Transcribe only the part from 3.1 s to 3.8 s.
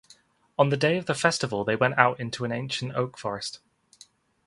forest.